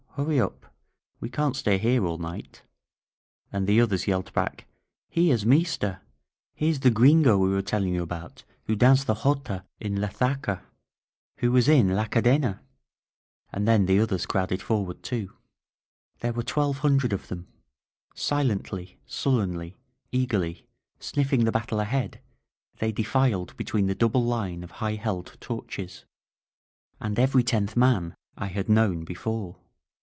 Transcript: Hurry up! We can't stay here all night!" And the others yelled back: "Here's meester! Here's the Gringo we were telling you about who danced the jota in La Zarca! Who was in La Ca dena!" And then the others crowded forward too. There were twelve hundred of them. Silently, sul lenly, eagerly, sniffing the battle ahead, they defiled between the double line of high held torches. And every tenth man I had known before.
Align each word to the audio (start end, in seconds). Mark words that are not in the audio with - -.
Hurry 0.17 0.41
up! 0.41 0.65
We 1.21 1.29
can't 1.29 1.55
stay 1.55 1.77
here 1.77 2.05
all 2.05 2.17
night!" 2.17 2.63
And 3.51 3.65
the 3.65 3.79
others 3.79 4.07
yelled 4.07 4.31
back: 4.33 4.67
"Here's 5.09 5.45
meester! 5.45 6.01
Here's 6.53 6.81
the 6.81 6.91
Gringo 6.91 7.37
we 7.37 7.47
were 7.49 7.61
telling 7.61 7.93
you 7.93 8.03
about 8.03 8.43
who 8.65 8.75
danced 8.75 9.07
the 9.07 9.15
jota 9.15 9.63
in 9.79 10.01
La 10.01 10.09
Zarca! 10.09 10.63
Who 11.37 11.53
was 11.53 11.69
in 11.69 11.95
La 11.95 12.05
Ca 12.07 12.19
dena!" 12.19 12.59
And 13.53 13.65
then 13.65 13.85
the 13.85 14.01
others 14.01 14.25
crowded 14.25 14.61
forward 14.61 15.01
too. 15.01 15.31
There 16.19 16.33
were 16.33 16.43
twelve 16.43 16.79
hundred 16.79 17.13
of 17.13 17.29
them. 17.29 17.47
Silently, 18.13 18.99
sul 19.07 19.35
lenly, 19.37 19.75
eagerly, 20.11 20.67
sniffing 20.99 21.45
the 21.45 21.53
battle 21.53 21.79
ahead, 21.79 22.19
they 22.79 22.91
defiled 22.91 23.55
between 23.55 23.87
the 23.87 23.95
double 23.95 24.25
line 24.25 24.61
of 24.61 24.71
high 24.71 24.95
held 24.95 25.37
torches. 25.39 26.03
And 26.99 27.17
every 27.17 27.43
tenth 27.45 27.77
man 27.77 28.13
I 28.37 28.47
had 28.47 28.67
known 28.67 29.05
before. 29.05 29.55